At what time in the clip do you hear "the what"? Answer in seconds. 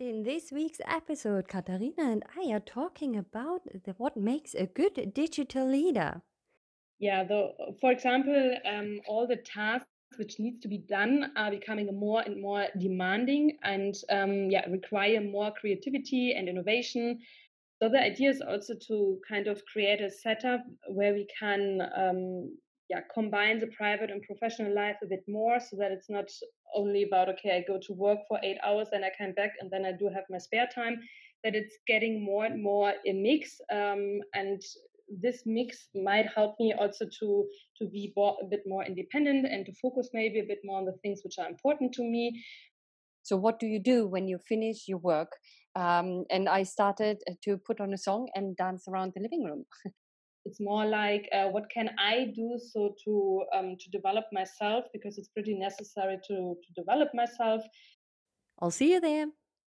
3.84-4.16